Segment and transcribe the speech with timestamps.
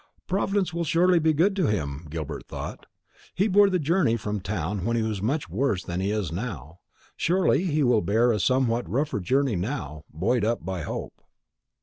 [0.25, 2.87] "Providence will surely be good to him," Gilbert thought.
[3.35, 6.79] "He bore the journey from town when he was much worse than he is now.
[7.15, 11.21] Surely he will bear a somewhat rougher journey now, buoyed up by hope."